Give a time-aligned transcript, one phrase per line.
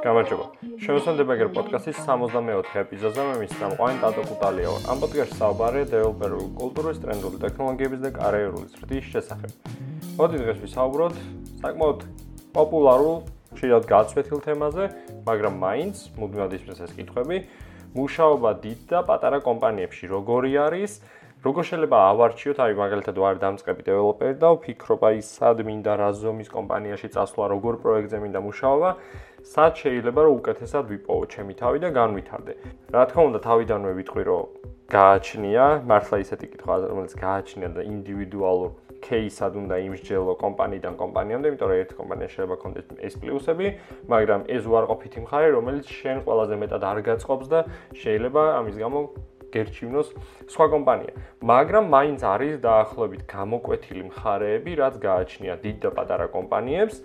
[0.00, 0.44] გამარჯობა.
[0.80, 4.82] შემოსანდებაგერ პოდკასტის 64 ეპიზოდზე მე მის სამყარო ტატო კუტალია ვარ.
[4.88, 9.50] ამ პოდკასტში საუბარია დეველოპერული კულტურის, ტრენდული ტექნოლოგიების და კარიერული ზრდის შესახებ.
[10.16, 11.14] მოდი დღეს ვისაუბროთ
[11.60, 12.00] საკმაოდ
[12.56, 13.16] პოპულარულ,
[13.60, 14.84] შეიძლება გაცვეთილ თემაზე,
[15.28, 17.36] მაგრამ მაინც მუდმივად ისმის ეს კითხვები.
[17.90, 20.92] მუშაობა დიდ და პატარა კომპანიებში როგორი არის?
[21.40, 26.50] როგორ შეიძლება ავარჩიოთ, აი მაგალითად ვარ დამწყები დეველოპერი და ვფიქრობ აი სად მინდა რა ზომის
[26.52, 28.90] კომპანიაში წასვლა, როგორ პროექტზე მინდა მუშაობა,
[29.48, 32.52] სად შეიძლება რომ უკეთესად ვიპოვო ჩემი თავი და განვითარდე.
[32.92, 34.44] რა თქმა უნდა, თავიდანვე ვიტყვი რომ
[34.92, 41.80] გააჩნია მართლა ისეთი კითხვა, რომელიც გააჩნია და ინდივიდუალურ кейსად უნდა იმსჯელო კომპანიიდან კომპანიამდე, იმიტომ რომ
[41.80, 43.66] ერთ კომპანიაში შეიძლება კონდეს ეს პლუსები,
[44.12, 47.60] მაგრამ ეს უარყოფითი მხარე, რომელიც შენ ყველაზე მეტად არ გაწყობს და
[47.96, 49.00] შეიძლება ამის გამო
[49.56, 50.08] გერჩივნოს
[50.52, 51.12] სხვა კომპანია.
[51.50, 56.96] მაგრამ მაინც არის დაახლოებით გამოკვეთილი მხარეები, რაც გააჩნია დიდ და პატარა კომპანიებს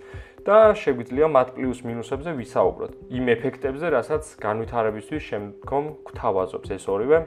[0.46, 2.92] და შეგვიძლია მათ პლუს მინუსებზე ვისაუბროთ.
[3.18, 7.18] იმ ეფექტებზე, რასაც განვითარებისთვის შემდგომ გვთავაზობს ეს ორივე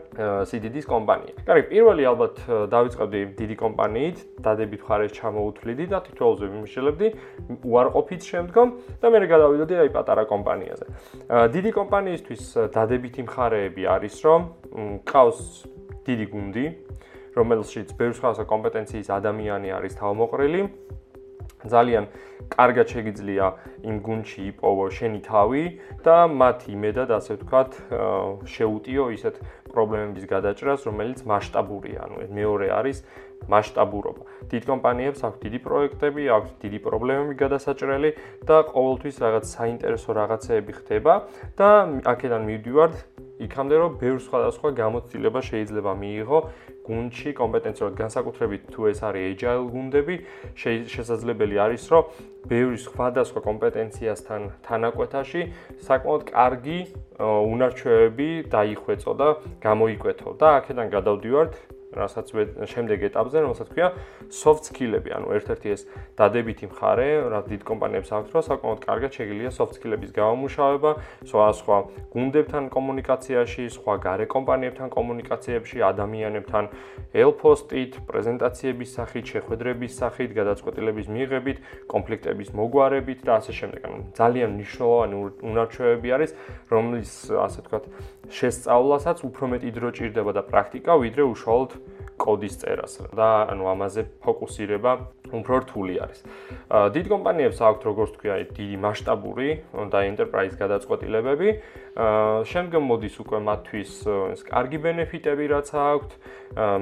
[0.48, 1.34] CDD-ის კომპანია.
[1.44, 2.36] კარგი, პირველი ალბათ
[2.72, 7.08] დავიწყებდი დიდი კომპანიით, დადებით მხარეს ჩამოუთვლიდი და თითოეულზე ვიმშელებდი
[7.68, 8.68] უარყოფით შემდგომ
[9.04, 10.86] და მე გადავიდოდი აი პატარა კომპანიაზე.
[11.28, 14.42] დიდი კომპანიისთვის დადებითი მხარეები არის, რომ
[15.04, 15.40] ყავს
[16.08, 16.66] დიდი გუნდი,
[17.36, 20.62] რომელშიც ბევრი სხვა კომპეტენციის ადამიანი არის თავმოყრილი.
[21.68, 22.06] ძალიან
[22.50, 23.46] კარგად შეგიძლია
[23.84, 25.64] იმ გუნდში იპოვო შენი თავი
[26.06, 27.72] და მათ იმედად ასე ვთქვათ
[28.48, 29.36] შეუტიო ისეთ
[29.70, 32.00] პრობლემების გადაჭრას, რომელიც მასშტაბურია.
[32.08, 32.98] ანუ მეორე არის
[33.50, 34.24] მასშტაბურობა.
[34.52, 38.10] დიდ კომპანიებს აქვს დიდი პროექტები, აქვს დიდი პრობლემები გადასაჭრელი
[38.50, 41.14] და ყოველთვის რაღაც საინტერესო რაღაცეები ხდება
[41.60, 41.70] და
[42.14, 42.96] აქედან მივდივართ
[43.40, 46.40] იქამდე რომ ბევრ სხვადასხვა გამოცდილება შეიძლება მიიღო
[46.90, 50.16] გუნდში კომპეტენციურად განსაკუთრებით თუ ეს არის agile გუნდები
[50.94, 52.04] შესაძლებელი არის რომ
[52.50, 55.42] ბევრი სხვადასხვა კომპეტენციასთან თანაკვეთაში
[55.88, 56.80] საკმაოდ კარგი
[57.54, 59.28] უნარჩვევები დაიხვეწო და
[59.68, 61.54] გამოიკვეთო და აქედან გადავდივართ
[61.90, 62.28] რასაც
[62.70, 63.88] შემდეგ ეტაპზე, რომელსაც ქვია
[64.30, 65.82] soft skill-ები, ანუ ერთ-ერთი ეს
[66.20, 70.92] დადებითი მხარე, რა დიდ კომპანიებს აქვს, რომ საკმაოდ კარგად შეგიძლია soft skill-ების გამომუშავება,
[71.26, 71.78] სხვა სხვა
[72.14, 76.64] გუნდებთან კომუნიკაციაში, სხვა გარე კომპანიებთან კომუნიკაციებში, ადამიანებთან
[77.10, 81.58] ელფოსტით, პრეზენტაციების სახით, შეხვედრების სახით, გადაწყვეტილების მიღებით,
[81.90, 83.82] კონფლიქტების მოგვარებით და ასე შემდეგ.
[83.90, 86.32] ანუ ძალიან მნიშვნელოვანი უნარჩვევები არის,
[86.70, 87.84] რომლის ასე ვთქვათ,
[88.30, 91.72] შესწავლასაც უფრო მეტი დრო ჭირდება და პრაქტიკა, ვიდრე უშუალოდ
[92.20, 94.92] კოდის წერას და ანუ ამაზე ფოკუსირება
[95.30, 96.20] უფრო რთული არის.
[96.70, 99.50] დიდ კომპანიებს აქვთ როგორც თქვია, დიდი მასშტაბური
[99.94, 101.50] და enterprise გადაწყვეტილებები.
[102.50, 103.92] შემდგომ მოდის უკვე მათთვის
[104.34, 106.12] ეს კარგი ბენეფიტები რაც აქვთ,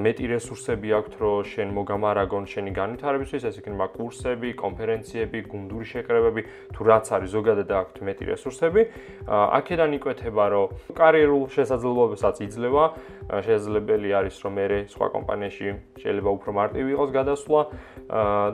[0.04, 6.82] მეტი რესურსები აქვთ, რომ შენ მოგამარაგონ შენი განვითარებისთვის, ეს იქნება კურსები, კონფერენციები, გუნდური შეკრებები, თუ
[6.88, 8.82] რაც არის ზოგადად აქვთ მეტი რესურსები.
[9.28, 12.86] აქედან იკვეთება, რომ კარიერულ შესაძლებლობებსაც იძლევა,
[13.28, 17.62] შესაძლებელი არის რომ მე სხვა კომპანიაში შეიძლება უფრო მარტივი იყოს გადასვლა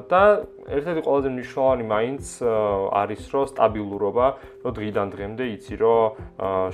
[0.09, 0.22] და
[0.63, 2.24] ერთ-ერთი ყველაზე მნიშვნელოვანი მაინც
[3.01, 4.28] არის რომ სტაბილურობა,
[4.63, 6.06] რომ დღიდან დღემდე იცი რომ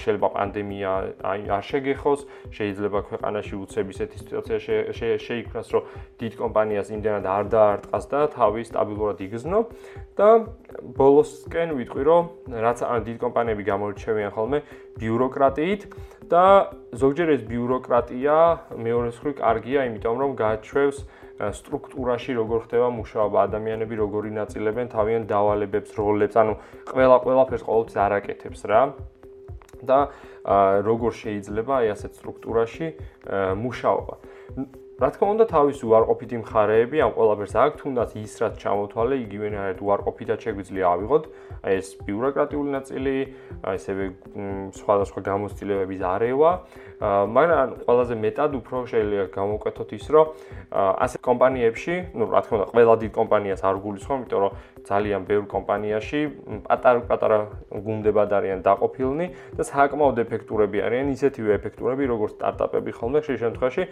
[0.01, 0.91] შეიძლება პანდემია
[1.25, 2.19] არ შეგეხოს,
[2.53, 4.57] შეიძლება ქვეყანაში უცებ ისეთი სიტუაცია
[5.25, 5.83] შეიქმნას, რომ
[6.21, 9.59] დიდ კომპანიას იმდენად არ დაარტყას და თავი სტაბილურად იგზნო
[10.19, 10.29] და
[10.99, 12.79] ბოლოსკენ ვიტყვი რომ რაც
[13.09, 14.59] დიდ კომპანიები გამორჩევიან ხოლმე
[14.99, 15.81] ბიუროკრატიით.
[16.29, 18.37] და ზოგჯერ ეს ბიუროკრატია
[18.77, 20.97] მეორე მხრივ კარგია, იმიტომ რომ გააჩვევს
[21.39, 26.53] სტრუქტურაში როგორ ხდება მუშაობა, ადამიანები როგორი ნაწილებენ თავიანთ დავალებებს, როლებს, ანუ
[26.91, 28.81] ყველა ყველაფერს ყოველთვის არაკეთებს რა.
[29.79, 30.11] და
[30.83, 32.87] როგორ შეიძლება აი ასეთ სტრუქტურაში
[33.63, 34.15] მუშაობა.
[34.99, 40.39] რა თქმა უნდა, თავისი უარყოფითი მხარეები ამ ყველაფერს აქვს, თუნდაც ის რაც ჩამოთვალე, იგივენაირად უარყოფითად
[40.43, 41.23] შეგვიძლია ავიღოთ,
[41.71, 43.15] ეს ბიუროკრატიული ნაწილი,
[43.79, 44.05] ესევე
[44.75, 46.51] სხვადასხვა გამოცდილებების არევა,
[46.99, 50.25] მაგრამ ყველაზე მეტად უფრო შეიძლება გამოკვეთოთ ის, რომ
[50.75, 54.51] ასე კომპანიებში, ну, რა თქმა უნდა, ყველა დიდ კომპანიას არ გულისხმობ, იმიტომ რომ
[54.83, 56.19] ძალიან ბევრ კომპანიაში
[56.67, 57.39] პატარ-პატარა
[57.71, 59.25] გუნდებად არიან დაყოფილნი
[59.55, 63.83] და საკმაოდ ეფექტურები არიან, ისეთივე ეფექტურები, როგორც სტარტაპები ხოლმე, შეიძლება შემთხვევაში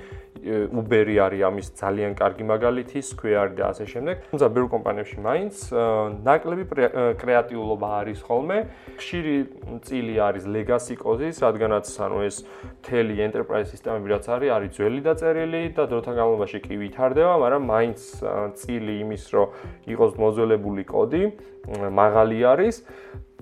[0.98, 4.16] Uber-ი არის ამის ძალიან კარგი მაგალითი, Square და ასე შემდეგ.
[4.34, 5.56] თუმცა ბევრ კომპანიებში მაინც
[6.26, 6.64] ნაკლები
[7.22, 8.58] კრეატიულობა არის ხოლმე.
[8.98, 9.36] ხშირი
[9.86, 12.38] წილი არის legacy code-ის, რადგანაც ანუ ეს
[12.82, 18.00] მთელი enterprise სისტემები რაც არის, არის ძველი დაწერილი და დროთა განმავლობაში კი ვითარდება, მაგრამ მაინც
[18.58, 19.48] წილი იმის, რომ
[19.94, 21.24] იყოს მოძველებული კოდი,
[21.94, 22.76] მაღალი არის.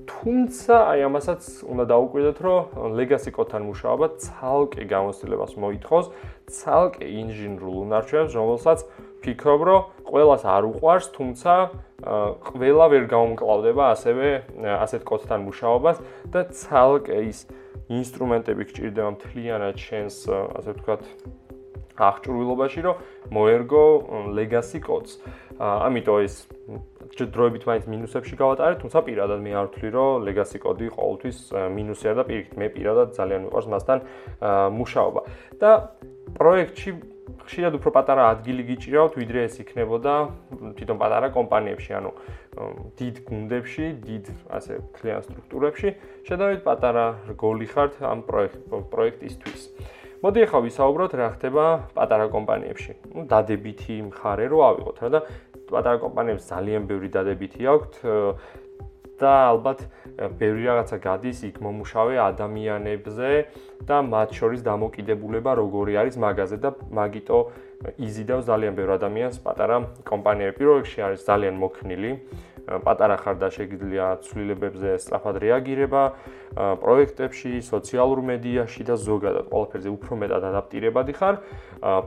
[0.09, 2.61] თუმცა აი ამასაც უნდა დაუკვირდეთ, რომ
[2.99, 6.05] legacy code-თან მუშაობა ცალკე გამოცდილებას მოითხოვს,
[6.57, 8.79] ცალკე ინჟინრულ უნარჩვევებს, რომელსაც
[9.25, 11.53] ფიქრობ, რომ ყველას არ უყვარს, თუმცა
[12.05, 14.27] ყველა ვერ გაუმკლავდება ასევე
[14.85, 15.97] ასეთ კოდთან მუშაობას
[16.33, 17.39] და ცალკე ის
[17.89, 21.01] ინსტრუმენტები გჭირდება მთლიანად შენს ასე ვთქვათ
[21.95, 22.95] აღჭურვილობაში, რომ
[23.31, 23.83] მოერგო
[24.35, 25.19] legacy codes.
[25.59, 26.35] ამიტომ ეს
[27.15, 31.37] დროებით მაინც მინუსებში გავატარეთ, თუმცა პირადად მე არ ვთვლი, რომ legacy code-ი ყოველთვის
[31.71, 33.97] მინუსია და პირიქით მე პირადად ძალიან მიყვარს მასთან
[34.75, 35.21] მუშაობა.
[35.61, 35.69] და
[36.35, 36.91] პროექტში
[37.45, 40.13] ხშირად უფრო პატარა ადგილი გიჭირავთ, ვიდრე ეს იქნებოდა
[40.77, 42.11] თვითონ პატარა კომპანიებში, ანუ
[42.99, 45.89] დიდ გუნდებში, დიდ ასე კლიან სტრუქტურებში,
[46.27, 48.19] შედავით პატარა რგოლი ხართ ამ
[48.91, 49.61] პროექტისთვის.
[50.25, 51.63] მოდი ახლა ვისაუბროთ რა ხდება
[51.93, 52.93] პატარა კომპანიებში.
[53.13, 55.19] ნუ დადებითი მხარე რო ავიღოთ რა და
[55.69, 57.93] პატარა კომპანიებს ძალიან ბევრი დადებითი აქვთ
[59.21, 59.79] და ალბათ
[60.41, 63.29] ბევრი რაღაცა გადის იქ მომუშავე ადამიანებზე
[63.85, 67.39] და მათ შორის დამოკიდებულება როგორი არის მაგაზე და მაგიტო
[68.01, 69.77] იზიდავს ძალიან ბევრ ადამიანს პატარა
[70.09, 70.57] კომპანიები.
[70.57, 72.11] პირველ რიგში არის ძალიან მოქნილი
[72.65, 76.03] პატარა ხარ და შეგიძლია ცვლილებებზე სწრაფად რეაგირება
[76.55, 81.35] პროექტებში, სოციალურ მედიაში და ზოგადად ყველაფერზე უფრო მეტად ადაპტირებადი ხარ.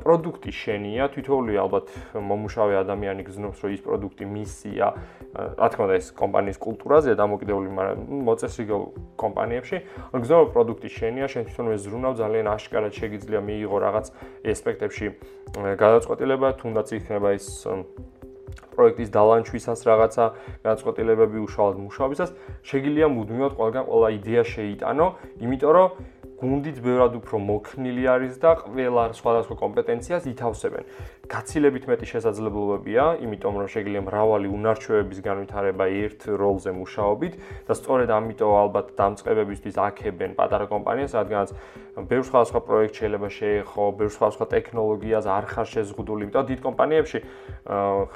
[0.03, 4.87] პროდუქტი შენია, თითოეული ალბათ მომუშავე ადამიანი გზნობს, რომ ის პროდუქტი მისია,
[5.59, 8.83] რა თქმა უნდა, ეს კომპანიის კულტურაზე დამოკიდებული, მაგრამ მოწესრიგელ
[9.21, 9.77] კომპანიებში,
[10.17, 14.07] გზნობა პროდუქტი შენია, შენ თვითონვე ზრუნავ ძალიან აშკარად შეგიძლია მიიღო რაღაც
[14.49, 15.07] ასპექტებში
[15.55, 17.47] გადაწყვეტილება, თუნდაც იქნება ის
[18.79, 20.25] პროექტის დალანჩვისას რაღაცა
[20.67, 22.31] განწყობილებები უშუალოდ მუშაობისას
[22.71, 25.07] შეგიძლია მუდმივად ყველგან ყველა იდეა შეიტანო,
[25.43, 25.89] იმიტომ რომ
[26.39, 30.85] გუნდიც ბევრად უფრო მოქნილი არის და ყველა სხვადასხვა კომპეტენციას ითავსებენ.
[31.29, 37.35] გაცილებით მეტი შესაძლებლობებია, იმიტომ რომ შეიძლება მრავალი უნარჩვევების განვითარება ერთ როლზე მუშაობით
[37.69, 41.51] და სწორედ ამიტომ ალბათ დამწყებებისთვის აქებენ პატარა კომპანიას, რადგანაც
[42.07, 47.19] ბევრ სხვადასხვა პროექტ შეიძლება შეეხო, ბევრ სხვადასხვა ტექნოლოგიას არ ხარ შეზღუდული, იმიტომ დიდ კომპანიებში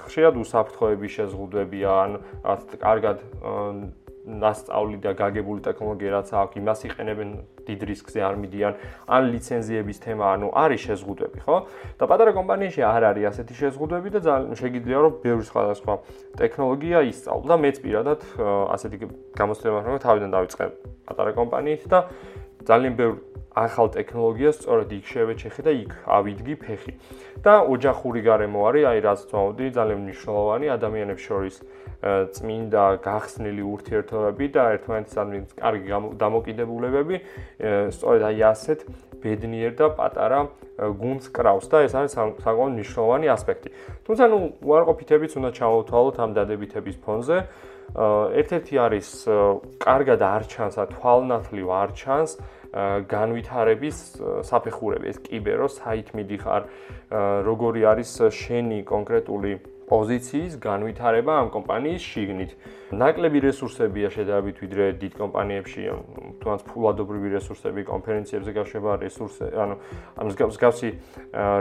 [0.07, 2.11] ხშირად უსაფრთხოების შეზღუდვებია, ან
[2.81, 3.19] კარგად
[4.23, 7.29] ნასწავლი და გაგებული ტექნოლოგია რაც აქვს, იმას იყენებენ
[7.67, 8.73] დიდ რისკზე არ მიდიან,
[9.11, 11.57] ან ლიცენზიების თემა, ანუ არის შეზღუდვები, ხო?
[11.99, 15.95] და პატარა კომპანიაში არ არის ასეთი შეზღუდვები და ძალიან შეგიძლია რომ ბევრი სხვადასხვა
[16.39, 18.21] ტექნოლოგია ისწავლო და მეც პირადად
[18.79, 18.97] ასეთი
[19.39, 20.65] გამოცდილება რომ თავიდან დავიწყე
[21.07, 21.99] პატარა კომპანიით და
[22.69, 23.21] ძალიან ბევრი
[23.53, 26.93] ახალ ტექნოლოგიას სწორედ იქ შევეჩეხი და იქ ავიდგი ფეხი.
[27.45, 31.55] და ოჯახური გარემო არის, აი რაც თვაოდი, ძალიან მნიშვნელოვანი ადამიანებს შორის
[32.03, 35.89] წმინდა გახსნილი ურთიერთობები და ერთმანეთისადმი კარგი
[36.23, 37.17] დამოკიდებულებები,
[37.93, 38.79] სწორედ აი ასეთ
[39.23, 40.41] ბედნიერ და პატარა
[40.79, 43.69] გუნდს კრავს და ეს არის საკმაოდ მნიშვნელოვანი ასპექტი.
[44.05, 47.39] თუმცა ნუ უარყოფითებიც უნდა ჩამოვთვალოთ ამ დადებითების ფონზე.
[47.93, 49.09] ერთ-ერთი არის
[49.79, 52.31] კარგად არ ჩანს, თვალნათლივ არ ჩანს
[53.05, 53.97] განვითარების
[54.49, 56.63] საფეხურები, ეს კიბერო საით მიდიხარ,
[57.45, 59.53] როგორი არის შენი კონკრეტული
[59.93, 62.53] პოზიციის განვითარება ამ კომპანიის შიგნით.
[62.97, 65.83] ნაკლები რესურსებია შედარებით ვიდრე დიდ კომპანიებში,
[66.41, 69.75] თუნდაც ფულადობრივი რესურსები, კონფერენციებზე გაშვება რესურსები, ანუ
[70.17, 70.89] ამ მსგავსი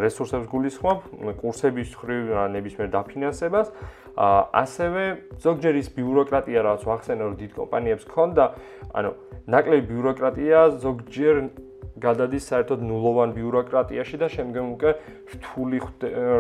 [0.03, 0.99] რესურსებს გულისხმობ,
[1.43, 2.23] კურსების ხრივ
[2.55, 3.67] ნებისმიერ დაფინანსებას.
[4.11, 5.03] ასევე
[5.39, 8.45] ზოგჯერ ის ბიუროკრატია, რაც ვახსენე რომ დიდ კომპანიებს ქონდა,
[8.91, 9.11] ანუ
[9.47, 11.35] ნაკლები ბიუროკრატია ზოგჯერ
[11.99, 14.91] გადადის საერთოდ ნულოვან ბიუროკრატიაში და შემდგომ უკვე
[15.35, 15.77] რთული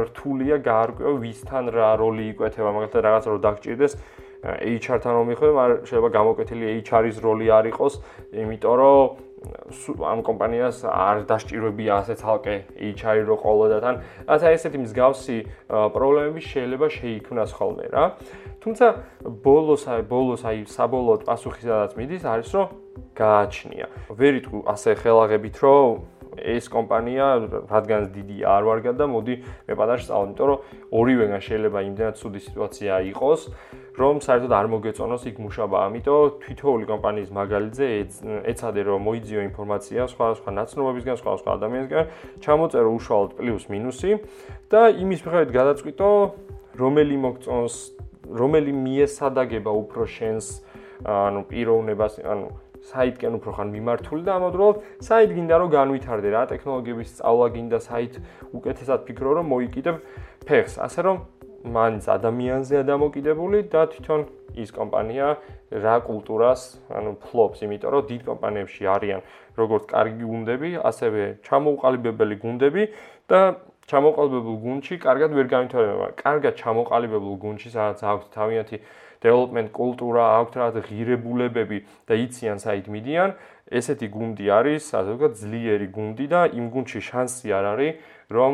[0.07, 3.93] რთულია გაარკვევა ვისთან რა როლი იკვეთება მაგალითად რაღაც რო დაგჭირდეს
[4.41, 7.93] HR-თან რომ მიხვდე, მაგრამ შეიძლება გამოკვეთილი HR-ის როლი არ იყოს,
[8.41, 8.97] იმიტომ რომ
[10.01, 12.55] ამ კომპანიას არ დასჭიროებია ასე ცალკე
[12.89, 13.95] HR-ი რო ყოლოდათან.
[14.29, 15.37] რათა ესეთი მსგავსი
[15.69, 18.03] პრობლემები შეიძლება შეიქმნას ხოლმე რა.
[18.61, 18.85] თუმცა
[19.41, 22.67] ბოლოს აი ბოლოს აი საბოლოოდ პასუხი სადაც მიდის არის რომ
[23.17, 23.85] გააჩნია.
[24.13, 25.87] ვერ იტყვი ასე ხელაღებით, რომ
[26.39, 27.25] ეს კომპანია
[27.67, 29.35] რადგან დიდია არ ვარგა და მოდი
[29.67, 30.59] მე პატარში წავალ, იმიტომ რომ
[30.95, 33.41] ორივეგან შეიძლება იმდენად ცუდი სიტუაცია იყოს,
[33.99, 35.77] რომ საერთოდ არ მოგეწონოს იქ მუშაობა.
[35.91, 37.85] ამიტომ თითოეული კომპანიის მაგალითზე
[38.47, 42.03] ეცადე რომ მოიძიო ინფორმაცია სხვადასხვა ნაცნობებისგან, სხვადასხვა ადამიანისგან,
[42.45, 44.11] ჩამოწერო უშუალოდ პლუს მინუსი
[44.71, 46.09] და იმის მიხედვით გადაწყვიტო
[46.79, 47.75] რომელი მოგწონს,
[48.31, 50.45] რომელი მიესადაგება უფრო შენს
[51.01, 52.47] ანუ პიროვნებას, ანუ
[52.81, 58.13] საიტკენ უფრო ხან მიმართული და ამავდროულად საით გინდა რომ განვითარდე რა ტექნოლოგიების სწავლა გინდა საით
[58.57, 59.95] უკეთესად ფიქრო რომ მოიკიდებ
[60.49, 60.81] ფეხს.
[60.81, 61.17] ასე რომ
[61.61, 64.21] მაინც ადამიანზე დამოკიდებული და თვითონ
[64.57, 65.27] ის კომპანია
[65.71, 69.21] რა კულტურას ანუ ფლობს იმიტომ რომ დიდ კომპანიებში არიან
[69.61, 72.83] როგორც კარგი გუნდები ასევე ჩამოუყალიბებელი გუნდები
[73.29, 73.41] და
[73.89, 78.77] ჩამოყალიბებულ გუნდში კარგად ვერ განვითარდება კარგად ჩამოყალიბებულ გუნდში სადაც აქვს თავიანთი
[79.21, 81.77] development კულტურა, აქვთ რა ღირებულებები
[82.09, 83.29] და იციან საით მიდიან,
[83.69, 87.93] ესეთი გუნდი არის, ასე ვთქვათ, ძლიერი გუნდი და იმ გუნდში შანსი არ არის,
[88.33, 88.53] რომ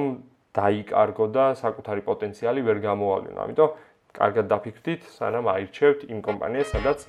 [0.58, 3.40] დაიკარგო და საკუთარი პოტენციალი ვერ გამოავლინა.
[3.48, 3.70] ამიტომ
[4.18, 7.00] კარგად დაფიქრდით, სანამ აირჩევთ იმ კომპანიას, სადაც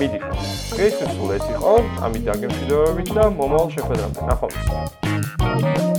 [0.00, 0.38] მიდიხართ.
[0.74, 4.20] დღეისთვის სულ ეს იყო, ამით დაგემშვიდობებით და მომავალ შეხვედრამდე.
[4.32, 5.91] ნახვამდის.